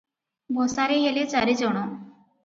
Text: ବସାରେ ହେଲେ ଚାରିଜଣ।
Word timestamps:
ବସାରେ 0.55 0.95
ହେଲେ 1.03 1.25
ଚାରିଜଣ। 1.33 1.83